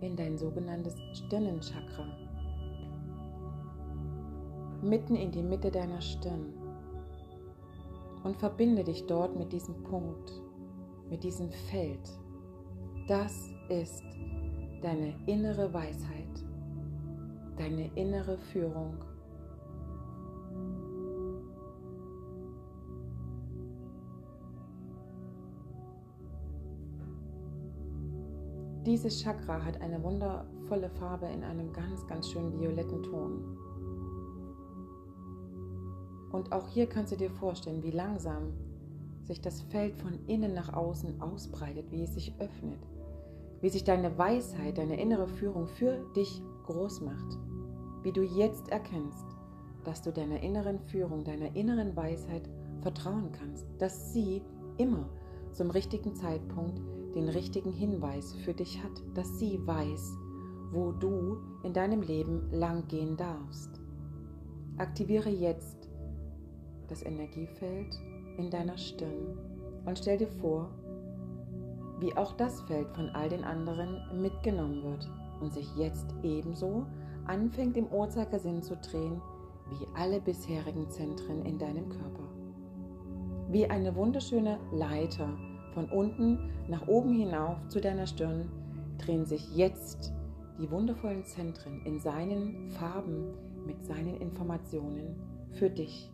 In 0.00 0.16
dein 0.16 0.36
sogenanntes 0.36 0.96
Stirnenchakra. 1.12 2.08
Mitten 4.82 5.14
in 5.14 5.30
die 5.30 5.44
Mitte 5.44 5.70
deiner 5.70 6.00
Stirn. 6.00 6.54
Und 8.24 8.36
verbinde 8.38 8.82
dich 8.82 9.06
dort 9.06 9.38
mit 9.38 9.52
diesem 9.52 9.80
Punkt, 9.84 10.32
mit 11.08 11.22
diesem 11.22 11.52
Feld. 11.70 12.10
Das 13.06 13.48
ist 13.68 14.02
deine 14.82 15.14
innere 15.26 15.72
Weisheit, 15.72 16.44
deine 17.56 17.92
innere 17.94 18.36
Führung 18.38 18.96
Dieses 28.84 29.22
Chakra 29.22 29.64
hat 29.64 29.80
eine 29.80 30.02
wundervolle 30.02 30.90
Farbe 30.90 31.26
in 31.26 31.44
einem 31.44 31.72
ganz, 31.72 32.04
ganz 32.08 32.28
schönen 32.28 32.58
violetten 32.58 33.02
Ton. 33.04 33.56
Und 36.32 36.50
auch 36.50 36.66
hier 36.66 36.88
kannst 36.88 37.12
du 37.12 37.16
dir 37.16 37.30
vorstellen, 37.30 37.84
wie 37.84 37.92
langsam 37.92 38.52
sich 39.22 39.40
das 39.40 39.60
Feld 39.60 39.94
von 39.94 40.18
innen 40.26 40.54
nach 40.54 40.72
außen 40.72 41.20
ausbreitet, 41.20 41.92
wie 41.92 42.02
es 42.02 42.14
sich 42.14 42.34
öffnet, 42.40 42.80
wie 43.60 43.68
sich 43.68 43.84
deine 43.84 44.18
Weisheit, 44.18 44.78
deine 44.78 45.00
innere 45.00 45.28
Führung 45.28 45.68
für 45.68 46.04
dich 46.16 46.42
groß 46.66 47.02
macht, 47.02 47.38
wie 48.02 48.12
du 48.12 48.22
jetzt 48.22 48.68
erkennst, 48.70 49.26
dass 49.84 50.02
du 50.02 50.10
deiner 50.10 50.40
inneren 50.42 50.80
Führung, 50.80 51.22
deiner 51.22 51.54
inneren 51.54 51.94
Weisheit 51.94 52.48
vertrauen 52.80 53.30
kannst, 53.30 53.64
dass 53.78 54.12
sie 54.12 54.42
immer 54.76 55.08
zum 55.52 55.70
richtigen 55.70 56.16
Zeitpunkt 56.16 56.80
den 57.14 57.28
richtigen 57.28 57.72
Hinweis 57.72 58.34
für 58.44 58.54
dich 58.54 58.82
hat, 58.82 59.02
dass 59.14 59.38
sie 59.38 59.60
weiß, 59.66 60.16
wo 60.72 60.92
du 60.92 61.38
in 61.62 61.72
deinem 61.72 62.02
Leben 62.02 62.50
lang 62.50 62.88
gehen 62.88 63.16
darfst. 63.16 63.80
Aktiviere 64.78 65.30
jetzt 65.30 65.88
das 66.88 67.02
Energiefeld 67.02 67.98
in 68.38 68.50
deiner 68.50 68.78
Stirn 68.78 69.38
und 69.84 69.98
stell 69.98 70.18
dir 70.18 70.28
vor, 70.28 70.70
wie 72.00 72.16
auch 72.16 72.32
das 72.32 72.60
Feld 72.62 72.88
von 72.90 73.10
all 73.10 73.28
den 73.28 73.44
anderen 73.44 74.20
mitgenommen 74.20 74.82
wird 74.82 75.08
und 75.40 75.52
sich 75.52 75.68
jetzt 75.76 76.06
ebenso 76.22 76.86
anfängt 77.26 77.76
im 77.76 77.86
Uhrzeigersinn 77.86 78.62
zu 78.62 78.76
drehen 78.76 79.20
wie 79.70 79.86
alle 79.94 80.20
bisherigen 80.20 80.88
Zentren 80.90 81.44
in 81.44 81.58
deinem 81.58 81.88
Körper. 81.88 82.28
Wie 83.48 83.66
eine 83.66 83.94
wunderschöne 83.94 84.58
Leiter 84.72 85.28
von 85.74 85.86
unten 85.86 86.50
nach 86.68 86.86
oben 86.86 87.12
hinauf 87.12 87.56
zu 87.68 87.80
deiner 87.80 88.06
Stirn 88.06 88.48
drehen 88.98 89.24
sich 89.24 89.54
jetzt 89.54 90.12
die 90.58 90.70
wundervollen 90.70 91.24
Zentren 91.24 91.84
in 91.84 91.98
seinen 91.98 92.70
Farben 92.70 93.34
mit 93.66 93.84
seinen 93.84 94.16
Informationen 94.20 95.16
für 95.52 95.70
dich. 95.70 96.10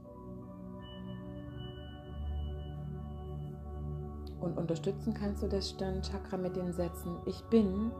Und 4.40 4.56
unterstützen 4.56 5.14
kannst 5.14 5.42
du 5.42 5.48
das 5.48 5.70
Stirnchakra 5.70 6.36
mit 6.36 6.54
den 6.54 6.72
Sätzen, 6.72 7.16
ich 7.26 7.40
bin 7.50 7.90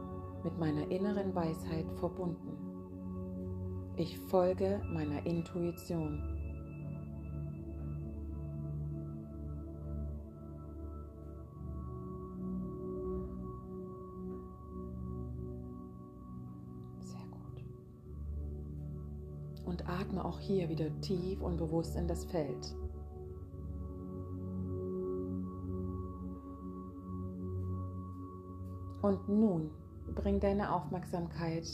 mit 0.43 0.57
meiner 0.57 0.89
inneren 0.89 1.35
Weisheit 1.35 1.85
verbunden. 1.99 2.57
Ich 3.97 4.17
folge 4.17 4.81
meiner 4.93 5.25
Intuition. 5.25 6.38
Atme 20.19 20.25
auch 20.25 20.39
hier 20.39 20.69
wieder 20.69 20.89
tief 21.01 21.41
und 21.41 21.57
bewusst 21.57 21.95
in 21.95 22.07
das 22.07 22.25
Feld. 22.25 22.75
Und 29.01 29.29
nun 29.29 29.71
bring 30.13 30.39
deine 30.39 30.73
Aufmerksamkeit 30.73 31.67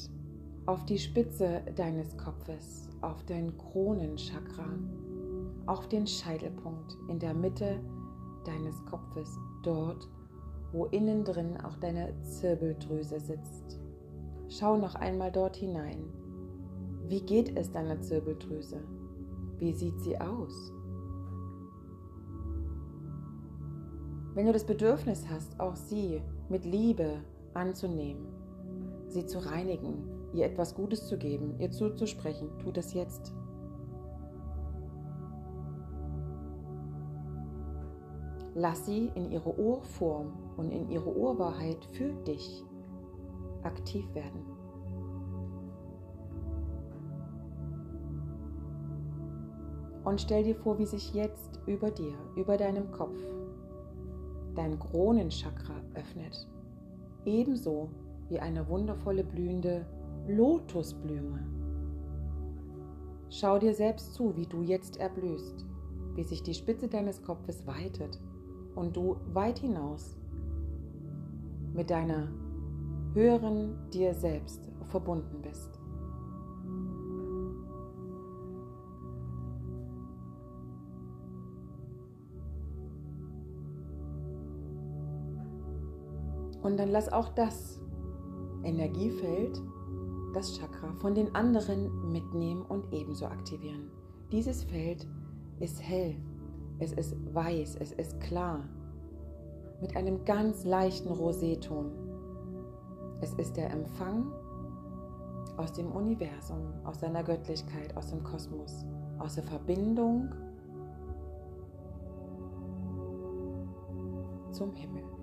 auf 0.68 0.86
die 0.86 1.00
Spitze 1.00 1.62
deines 1.76 2.16
Kopfes, 2.18 2.90
auf 3.02 3.24
dein 3.26 3.58
Kronenchakra, 3.58 4.68
auf 5.66 5.88
den 5.88 6.06
Scheitelpunkt 6.06 6.98
in 7.10 7.20
der 7.20 7.34
Mitte 7.34 7.80
deines 8.46 8.84
Kopfes, 8.86 9.38
dort, 9.64 10.08
wo 10.72 10.86
innen 10.86 11.24
drin 11.24 11.58
auch 11.62 11.78
deine 11.78 12.14
Zirbeldrüse 12.22 13.20
sitzt. 13.20 13.80
Schau 14.48 14.78
noch 14.78 14.94
einmal 14.94 15.32
dort 15.32 15.56
hinein 15.56 16.04
wie 17.08 17.22
geht 17.22 17.58
es 17.58 17.72
deiner 17.72 18.02
Zirbeldrüse? 18.02 18.82
Wie 19.58 19.74
sieht 19.74 20.00
sie 20.02 20.20
aus? 20.20 20.74
Wenn 24.34 24.48
du 24.48 24.52
das 24.52 24.66
Bedürfnis 24.66 25.26
hast, 25.30 25.60
auch 25.60 25.76
sie 25.76 26.22
mit 26.50 26.66
Liebe 26.66 27.22
anzunehmen, 27.54 28.28
sie 29.08 29.26
zu 29.26 29.40
reinigen, 29.40 30.10
ihr 30.34 30.46
etwas 30.46 30.76
Gutes 30.76 31.08
zu 31.08 31.18
geben, 31.18 31.56
ihr 31.60 31.72
zuzusprechen, 31.72 32.50
tu 32.60 32.72
das 32.72 32.94
jetzt. 32.94 33.34
Lass 38.56 38.86
sie 38.86 39.12
in 39.16 39.32
ihre 39.32 39.58
Urform 39.58 40.34
und 40.58 40.72
in 40.72 40.90
ihre 40.90 41.14
Urwahrheit 41.16 41.84
für 41.94 42.12
dich 42.24 42.64
aktiv 43.64 44.06
werden. 44.14 44.55
Und 50.06 50.22
stell 50.22 50.44
dir 50.44 50.56
vor, 50.56 50.78
wie 50.78 50.86
sich 50.86 51.14
jetzt 51.14 51.60
über 51.66 51.90
dir, 51.90 52.14
über 52.36 52.58
deinem 52.58 52.92
Kopf, 52.92 53.18
dein 54.56 54.80
Kronenchakra 54.80 55.74
öffnet. 55.96 56.48
Ebenso 57.26 57.90
wie 58.30 58.40
eine 58.40 58.68
wundervolle 58.68 59.24
blühende 59.24 59.86
Lotusblume. 60.28 61.40
Schau 63.30 63.58
dir 63.58 63.74
selbst 63.74 64.14
zu, 64.14 64.36
wie 64.36 64.46
du 64.46 64.62
jetzt 64.62 64.98
erblühst, 64.98 65.66
wie 66.14 66.24
sich 66.24 66.44
die 66.44 66.54
Spitze 66.54 66.88
deines 66.88 67.24
Kopfes 67.24 67.66
weitet 67.66 68.20
und 68.76 68.96
du 68.96 69.18
weit 69.34 69.60
hinaus 69.60 70.16
mit 71.74 71.90
deiner 71.90 72.30
höheren 73.14 73.76
dir 73.92 74.14
selbst 74.14 74.70
verbunden 74.84 75.42
bist. 75.42 75.75
Und 86.66 86.78
dann 86.78 86.90
lass 86.90 87.14
auch 87.14 87.30
das 87.30 87.80
Energiefeld, 88.64 89.62
das 90.34 90.58
Chakra, 90.58 90.96
von 90.96 91.14
den 91.14 91.36
anderen 91.36 92.12
mitnehmen 92.12 92.64
und 92.64 92.92
ebenso 92.92 93.28
aktivieren. 93.28 93.92
Dieses 94.32 94.64
Feld 94.64 95.08
ist 95.60 95.80
hell, 95.80 96.16
es 96.80 96.92
ist 96.94 97.16
weiß, 97.36 97.76
es 97.76 97.92
ist 97.92 98.20
klar, 98.20 98.68
mit 99.80 99.96
einem 99.96 100.26
ganz 100.26 100.66
leichten 100.66 101.10
Roséton. 101.10 101.92
Es 103.22 103.36
ist 103.36 103.58
der 103.58 103.70
Empfang 103.70 104.32
aus 105.58 105.72
dem 105.72 105.92
Universum, 105.92 106.74
aus 106.84 107.00
seiner 107.00 107.24
Göttlichkeit, 107.24 107.96
aus 107.96 108.10
dem 108.10 108.24
Kosmos, 108.24 108.84
aus 109.20 109.36
der 109.36 109.44
Verbindung 109.44 110.34
zum 114.52 114.74
Himmel. 114.74 115.15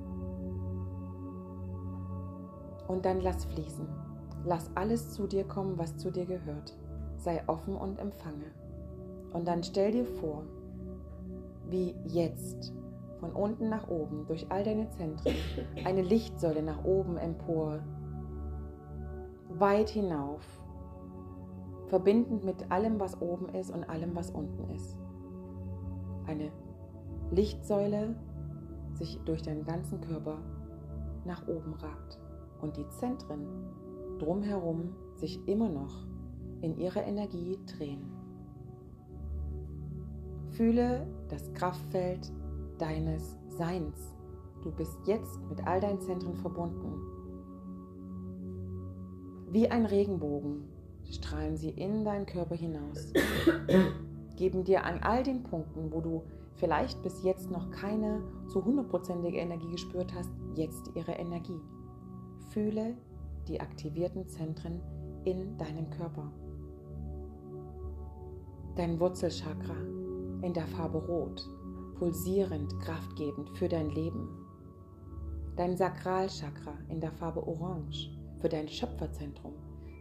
Und 2.89 3.05
dann 3.05 3.21
lass 3.21 3.45
fließen. 3.45 3.87
Lass 4.45 4.71
alles 4.75 5.13
zu 5.13 5.27
dir 5.27 5.45
kommen, 5.45 5.79
was 5.79 5.97
zu 5.97 6.11
dir 6.11 6.27
gehört. 6.27 6.77
Sei 7.17 7.43
offen 7.47 7.77
und 7.77 7.99
empfange. 7.99 8.51
Und 9.33 9.47
dann 9.47 9.63
stell 9.63 9.93
dir 9.93 10.05
vor, 10.05 10.43
wie 11.69 11.95
jetzt 12.05 12.73
von 13.21 13.33
unten 13.33 13.69
nach 13.69 13.89
oben 13.89 14.27
durch 14.27 14.47
all 14.51 14.65
deine 14.65 14.91
Zentren 14.91 15.35
eine 15.85 16.03
Lichtsäule 16.03 16.63
nach 16.63 16.85
oben 16.85 17.17
empor, 17.17 17.79
weit 19.49 19.91
hinauf, 19.91 20.43
verbindend 21.87 22.45
mit 22.45 22.71
allem, 22.71 22.99
was 22.99 23.21
oben 23.21 23.49
ist 23.51 23.71
und 23.71 23.85
allem, 23.85 24.17
was 24.17 24.31
unten 24.31 24.69
ist. 24.75 24.97
Eine 26.27 26.51
Lichtsäule 27.31 28.17
sich 28.95 29.21
durch 29.25 29.43
deinen 29.43 29.65
ganzen 29.65 30.01
Körper 30.01 30.39
nach 31.25 31.47
oben 31.47 31.75
ragt 31.75 32.19
und 32.63 32.77
die 32.77 32.89
Zentren 32.89 33.47
drumherum 34.19 34.95
sich 35.17 35.47
immer 35.47 35.69
noch 35.69 36.07
in 36.63 36.79
ihrer 36.79 37.05
Energie 37.05 37.59
drehen. 37.67 38.05
Fühle 40.51 41.07
das 41.29 41.53
Kraftfeld 41.55 42.33
deines 42.79 43.37
Seins. 43.49 44.15
Du 44.63 44.71
bist 44.71 44.97
jetzt 45.07 45.41
mit 45.49 45.67
all 45.67 45.81
deinen 45.81 46.01
Zentren 46.01 46.37
verbunden. 46.37 47.01
Wie 49.51 49.69
ein 49.69 49.87
Regenbogen 49.87 50.65
strahlen 51.11 51.57
sie 51.57 51.71
in 51.71 52.05
deinen 52.05 52.27
Körper 52.27 52.55
hinaus, 52.55 53.13
geben 54.37 54.65
dir 54.65 54.85
an 54.85 55.01
all 55.03 55.23
den 55.23 55.43
Punkten, 55.43 55.93
wo 55.93 56.01
du 56.01 56.23
vielleicht 56.55 57.03
bis 57.03 57.23
jetzt 57.23 57.51
noch 57.51 57.71
keine 57.71 58.23
zu 58.47 58.65
hundertprozentige 58.65 59.39
Energie 59.39 59.71
gespürt 59.73 60.15
hast, 60.15 60.31
jetzt 60.55 60.91
ihre 60.95 61.13
Energie. 61.13 61.61
Fühle 62.53 62.95
die 63.49 63.61
aktivierten 63.63 64.29
Zentren 64.29 64.83
in 65.25 65.57
deinem 65.57 65.89
Körper. 65.89 66.31
Dein 68.77 69.01
Wurzelchakra 69.01 69.77
in 70.43 70.53
der 70.53 70.67
Farbe 70.67 70.99
Rot, 70.99 71.43
pulsierend, 71.99 72.79
kraftgebend 72.81 73.49
für 73.57 73.69
dein 73.69 73.89
Leben. 73.89 74.29
Dein 75.57 75.79
Sakralchakra 75.79 76.75
in 76.91 77.01
der 77.01 77.13
Farbe 77.13 77.47
Orange 77.47 78.11
für 78.41 78.51
dein 78.51 78.69
Schöpferzentrum, 78.69 79.55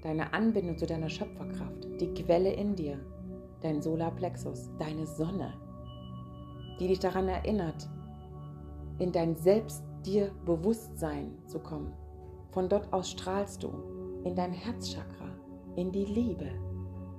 deine 0.03 0.33
Anbindung 0.33 0.77
zu 0.77 0.85
deiner 0.85 1.09
Schöpferkraft, 1.09 1.87
die 2.01 2.13
Quelle 2.13 2.51
in 2.51 2.75
dir, 2.75 2.99
dein 3.61 3.81
Solarplexus, 3.81 4.69
deine 4.77 5.07
Sonne, 5.07 5.53
die 6.81 6.89
dich 6.89 6.99
daran 6.99 7.29
erinnert, 7.29 7.89
in 8.99 9.13
dein 9.13 9.37
Selbst 9.37 9.83
dir 10.05 10.31
Bewusstsein 10.45 11.37
zu 11.47 11.59
kommen. 11.59 11.93
Von 12.51 12.67
dort 12.67 12.91
aus 12.91 13.09
strahlst 13.09 13.63
du 13.63 13.69
in 14.23 14.35
dein 14.35 14.51
Herzchakra, 14.51 15.29
in 15.75 15.91
die 15.91 16.05
Liebe, 16.05 16.49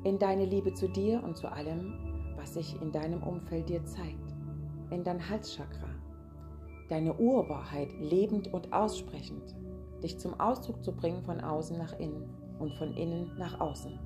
in 0.05 0.19
deine 0.19 0.45
Liebe 0.45 0.75
zu 0.75 0.89
dir 0.89 1.23
und 1.25 1.37
zu 1.37 1.51
allem, 1.51 2.35
was 2.37 2.55
sich 2.55 2.81
in 2.83 2.93
deinem 2.93 3.23
Umfeld 3.23 3.69
dir 3.69 3.85
zeigt, 3.85 4.35
in 4.91 5.05
dein 5.05 5.29
Halschakra, 5.29 5.89
deine 6.89 7.15
Urwahrheit 7.15 7.93
lebend 7.99 8.53
und 8.53 8.73
aussprechend, 8.73 9.55
dich 10.03 10.19
zum 10.19 10.39
Ausdruck 10.39 10.83
zu 10.85 10.93
bringen 10.93 11.23
von 11.23 11.41
außen 11.41 11.79
nach 11.79 11.99
innen 11.99 12.29
und 12.59 12.75
von 12.75 12.95
innen 12.95 13.31
nach 13.39 13.59
außen, 13.61 13.99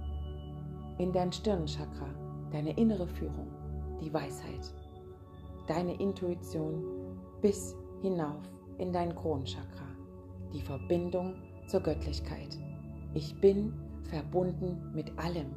in 0.99 1.13
dein 1.13 1.33
Stirnchakra, 1.33 2.09
deine 2.53 2.77
innere 2.77 3.09
Führung, 3.09 3.49
die 4.01 4.13
Weisheit, 4.13 4.73
deine 5.67 5.95
Intuition 5.95 6.85
bis 7.41 7.75
hinauf 8.03 8.43
in 8.79 8.93
dein 8.93 9.15
Kronchakra, 9.15 9.86
die 10.57 10.63
Verbindung 10.63 11.35
zur 11.67 11.81
Göttlichkeit. 11.81 12.59
Ich 13.15 13.39
bin 13.41 13.75
verbunden 14.05 14.91
mit 14.95 15.13
allem. 15.19 15.53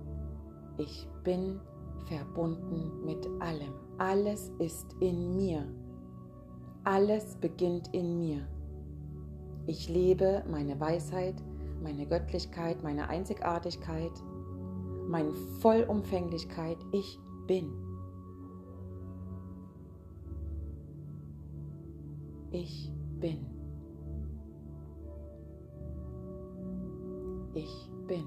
Ich 0.77 1.07
bin 1.23 1.59
verbunden 2.07 3.05
mit 3.05 3.25
allem. 3.39 3.73
Alles 3.97 4.51
ist 4.59 4.95
in 4.99 5.37
mir. 5.37 5.63
Alles 6.83 7.35
beginnt 7.35 7.93
in 7.93 8.19
mir. 8.19 8.45
Ich 9.67 9.87
lebe 9.87 10.43
meine 10.49 10.79
Weisheit, 10.79 11.35
meine 11.81 12.05
Göttlichkeit, 12.05 12.83
meine 12.83 13.07
Einzigartigkeit, 13.07 14.11
meine 15.07 15.31
Vollumfänglichkeit. 15.61 16.77
Ich 16.91 17.19
bin. 17.47 17.71
Ich 22.51 22.91
bin. 23.19 23.58
Ich 27.53 27.89
bin. 28.07 28.25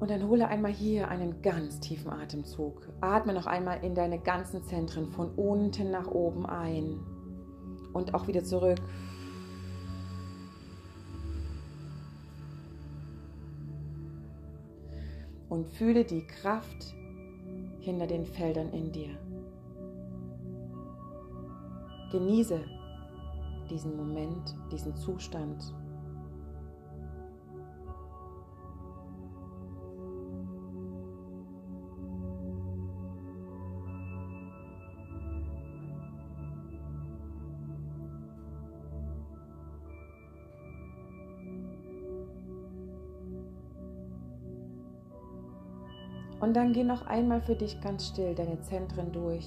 Und 0.00 0.10
dann 0.10 0.28
hole 0.28 0.46
einmal 0.48 0.72
hier 0.72 1.08
einen 1.08 1.40
ganz 1.40 1.80
tiefen 1.80 2.10
Atemzug. 2.10 2.88
Atme 3.00 3.32
noch 3.32 3.46
einmal 3.46 3.82
in 3.82 3.94
deine 3.94 4.18
ganzen 4.18 4.62
Zentren 4.62 5.08
von 5.08 5.30
unten 5.34 5.90
nach 5.90 6.08
oben 6.08 6.44
ein 6.44 7.00
und 7.92 8.12
auch 8.12 8.26
wieder 8.26 8.44
zurück. 8.44 8.78
Und 15.48 15.68
fühle 15.68 16.04
die 16.04 16.26
Kraft 16.26 16.94
hinter 17.80 18.06
den 18.06 18.26
Feldern 18.26 18.72
in 18.72 18.92
dir. 18.92 19.16
Genieße 22.10 22.60
diesen 23.70 23.96
Moment, 23.96 24.54
diesen 24.70 24.94
Zustand. 24.96 25.74
Und 46.44 46.52
dann 46.52 46.74
geh 46.74 46.84
noch 46.84 47.06
einmal 47.06 47.40
für 47.40 47.54
dich 47.54 47.80
ganz 47.80 48.08
still 48.08 48.34
deine 48.34 48.60
Zentren 48.60 49.10
durch. 49.12 49.46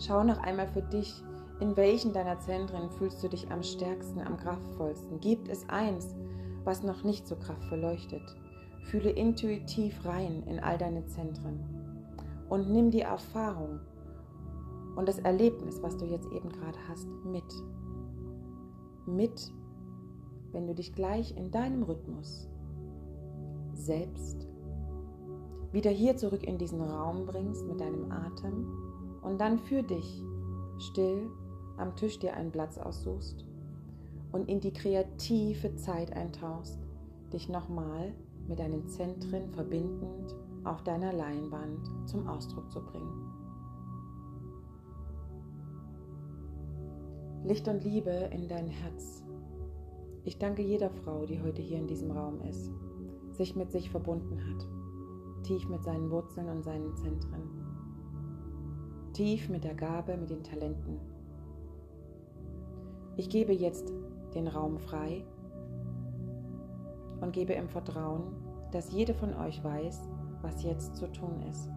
Schau 0.00 0.24
noch 0.24 0.38
einmal 0.38 0.66
für 0.66 0.82
dich, 0.82 1.22
in 1.60 1.76
welchen 1.76 2.12
deiner 2.12 2.38
Zentren 2.38 2.90
fühlst 2.90 3.22
du 3.22 3.28
dich 3.28 3.50
am 3.50 3.62
stärksten, 3.62 4.20
am 4.20 4.36
kraftvollsten? 4.36 5.20
Gibt 5.20 5.48
es 5.48 5.68
eins, 5.68 6.14
was 6.64 6.82
noch 6.82 7.02
nicht 7.02 7.26
so 7.26 7.36
kraftvoll 7.36 7.80
leuchtet? 7.80 8.22
Fühle 8.84 9.10
intuitiv 9.10 10.04
rein 10.04 10.44
in 10.46 10.60
all 10.60 10.78
deine 10.78 11.04
Zentren 11.06 11.60
und 12.48 12.70
nimm 12.70 12.90
die 12.90 13.02
Erfahrung 13.02 13.80
und 14.96 15.08
das 15.08 15.18
Erlebnis, 15.18 15.82
was 15.82 15.96
du 15.96 16.06
jetzt 16.06 16.30
eben 16.32 16.48
gerade 16.48 16.78
hast, 16.88 17.08
mit. 17.24 17.44
Mit, 19.06 19.52
wenn 20.52 20.66
du 20.66 20.74
dich 20.74 20.94
gleich 20.94 21.36
in 21.36 21.50
deinem 21.50 21.82
Rhythmus 21.82 22.48
selbst 23.74 24.48
wieder 25.72 25.90
hier 25.90 26.16
zurück 26.16 26.44
in 26.44 26.58
diesen 26.58 26.80
Raum 26.80 27.26
bringst 27.26 27.66
mit 27.66 27.80
deinem 27.80 28.10
Atem 28.10 29.20
und 29.22 29.40
dann 29.40 29.58
für 29.58 29.82
dich 29.82 30.22
still 30.78 31.30
am 31.78 31.96
Tisch 31.96 32.18
dir 32.18 32.34
einen 32.34 32.52
Platz 32.52 32.78
aussuchst 32.78 33.44
und 34.32 34.48
in 34.48 34.60
die 34.60 34.72
kreative 34.72 35.74
Zeit 35.76 36.12
eintauchst, 36.12 36.78
dich 37.32 37.48
nochmal 37.48 38.14
mit 38.46 38.58
deinen 38.58 38.88
Zentren 38.88 39.48
verbindend 39.50 40.34
auf 40.64 40.82
deiner 40.82 41.12
Leinwand 41.12 41.90
zum 42.06 42.26
Ausdruck 42.26 42.70
zu 42.70 42.80
bringen. 42.82 43.32
Licht 47.44 47.68
und 47.68 47.84
Liebe 47.84 48.10
in 48.32 48.48
dein 48.48 48.66
Herz. 48.66 49.22
Ich 50.24 50.38
danke 50.38 50.62
jeder 50.62 50.90
Frau, 50.90 51.24
die 51.24 51.40
heute 51.40 51.62
hier 51.62 51.78
in 51.78 51.86
diesem 51.86 52.10
Raum 52.10 52.40
ist, 52.42 52.70
sich 53.32 53.56
mit 53.56 53.70
sich 53.70 53.90
verbunden 53.90 54.38
hat, 54.50 54.68
tief 55.44 55.68
mit 55.68 55.82
seinen 55.82 56.10
Wurzeln 56.10 56.48
und 56.48 56.62
seinen 56.62 56.94
Zentren. 56.96 57.42
tief 59.12 59.48
mit 59.48 59.64
der 59.64 59.74
Gabe, 59.74 60.16
mit 60.16 60.30
den 60.30 60.42
Talenten. 60.44 61.17
Ich 63.18 63.28
gebe 63.28 63.52
jetzt 63.52 63.92
den 64.32 64.46
Raum 64.46 64.78
frei 64.78 65.24
und 67.20 67.32
gebe 67.32 67.52
im 67.52 67.68
Vertrauen, 67.68 68.32
dass 68.70 68.92
jeder 68.92 69.12
von 69.12 69.34
euch 69.34 69.62
weiß, 69.64 70.08
was 70.40 70.62
jetzt 70.62 70.94
zu 70.94 71.10
tun 71.10 71.42
ist. 71.50 71.68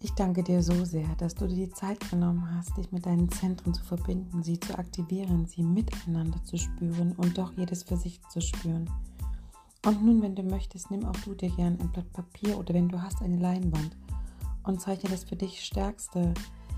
Ich 0.00 0.12
danke 0.12 0.44
dir 0.44 0.62
so 0.62 0.84
sehr, 0.84 1.08
dass 1.16 1.34
du 1.34 1.48
dir 1.48 1.66
die 1.66 1.72
Zeit 1.72 1.98
genommen 2.08 2.48
hast, 2.54 2.76
dich 2.76 2.92
mit 2.92 3.04
deinen 3.04 3.28
Zentren 3.30 3.74
zu 3.74 3.82
verbinden, 3.82 4.44
sie 4.44 4.60
zu 4.60 4.78
aktivieren, 4.78 5.46
sie 5.46 5.64
miteinander 5.64 6.42
zu 6.44 6.56
spüren 6.56 7.12
und 7.16 7.36
doch 7.36 7.52
jedes 7.56 7.82
für 7.82 7.96
sich 7.96 8.20
zu 8.28 8.40
spüren. 8.40 8.88
Und 9.84 10.04
nun, 10.04 10.22
wenn 10.22 10.36
du 10.36 10.44
möchtest, 10.44 10.92
nimm 10.92 11.04
auch 11.04 11.16
du 11.24 11.34
dir 11.34 11.50
gern 11.50 11.80
ein 11.80 11.90
Blatt 11.90 12.12
Papier 12.12 12.56
oder 12.56 12.74
wenn 12.74 12.88
du 12.88 13.02
hast 13.02 13.22
eine 13.22 13.38
Leinwand 13.38 13.96
und 14.62 14.80
zeichne 14.80 15.10
das 15.10 15.24
für 15.24 15.34
dich 15.34 15.64
stärkste 15.64 16.32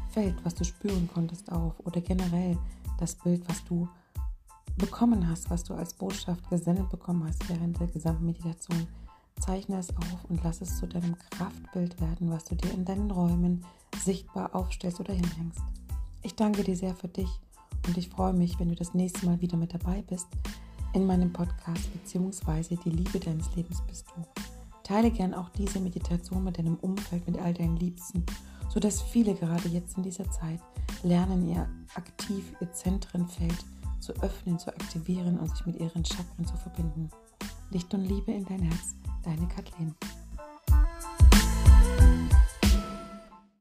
Feld, 0.08 0.42
was 0.42 0.54
du 0.54 0.64
spüren 0.64 1.06
konntest, 1.12 1.52
auf 1.52 1.78
oder 1.80 2.00
generell 2.00 2.56
das 2.98 3.16
Bild, 3.16 3.46
was 3.50 3.62
du 3.64 3.86
bekommen 4.78 5.28
hast, 5.28 5.50
was 5.50 5.62
du 5.64 5.74
als 5.74 5.92
Botschaft 5.92 6.48
gesendet 6.48 6.88
bekommen 6.88 7.24
hast 7.28 7.46
während 7.50 7.78
der 7.80 7.88
gesamten 7.88 8.24
Meditation 8.24 8.86
Zeichne 9.40 9.78
es 9.78 9.90
auf 9.90 10.24
und 10.28 10.42
lass 10.44 10.60
es 10.60 10.78
zu 10.78 10.86
deinem 10.86 11.16
Kraftbild 11.30 12.00
werden, 12.00 12.30
was 12.30 12.44
du 12.44 12.54
dir 12.54 12.72
in 12.72 12.84
deinen 12.84 13.10
Räumen 13.10 13.64
sichtbar 13.98 14.54
aufstellst 14.54 15.00
oder 15.00 15.12
hinhängst. 15.12 15.60
Ich 16.22 16.34
danke 16.34 16.62
dir 16.62 16.76
sehr 16.76 16.94
für 16.94 17.08
dich 17.08 17.28
und 17.86 17.96
ich 17.96 18.08
freue 18.08 18.32
mich, 18.32 18.60
wenn 18.60 18.68
du 18.68 18.74
das 18.74 18.94
nächste 18.94 19.26
Mal 19.26 19.40
wieder 19.40 19.56
mit 19.56 19.74
dabei 19.74 20.02
bist 20.02 20.28
in 20.92 21.06
meinem 21.06 21.32
Podcast 21.32 21.88
bzw. 21.92 22.76
die 22.84 22.90
Liebe 22.90 23.18
deines 23.18 23.54
Lebens 23.54 23.82
bist 23.86 24.06
du. 24.14 24.22
Teile 24.82 25.10
gern 25.10 25.34
auch 25.34 25.48
diese 25.50 25.80
Meditation 25.80 26.44
mit 26.44 26.58
deinem 26.58 26.76
Umfeld, 26.76 27.26
mit 27.26 27.40
all 27.40 27.54
deinen 27.54 27.76
Liebsten, 27.76 28.24
sodass 28.68 29.00
viele 29.00 29.34
gerade 29.34 29.68
jetzt 29.68 29.96
in 29.96 30.02
dieser 30.02 30.28
Zeit 30.30 30.60
lernen, 31.02 31.48
ihr 31.48 31.68
aktiv 31.94 32.44
ihr 32.60 32.72
Zentrenfeld 32.72 33.64
zu 34.00 34.12
öffnen, 34.20 34.58
zu 34.58 34.68
aktivieren 34.68 35.38
und 35.38 35.50
sich 35.50 35.66
mit 35.66 35.76
ihren 35.76 36.04
Chakren 36.04 36.46
zu 36.46 36.56
verbinden. 36.56 37.10
Licht 37.70 37.94
und 37.94 38.04
Liebe 38.04 38.32
in 38.32 38.44
dein 38.44 38.62
Herz 38.62 38.96
Deine 39.22 39.46
Kathleen. 39.48 39.94